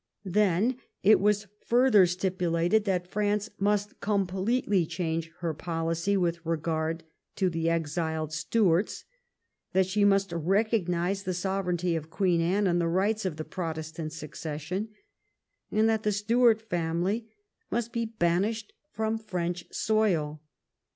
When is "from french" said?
18.93-19.71